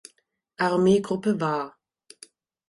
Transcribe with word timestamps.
Armeegruppe 0.57 1.39
war. 1.39 1.77